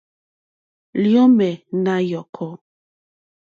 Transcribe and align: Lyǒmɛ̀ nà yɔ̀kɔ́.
Lyǒmɛ̀ 1.01 1.51
nà 1.83 1.95
yɔ̀kɔ́. 2.09 2.51